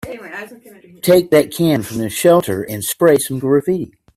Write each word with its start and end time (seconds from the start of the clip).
Take 1.03 1.29
that 1.29 1.53
can 1.55 1.83
from 1.83 1.99
the 1.99 2.09
shelter 2.09 2.63
and 2.63 2.83
spray 2.83 3.17
some 3.19 3.37
graffiti. 3.37 3.93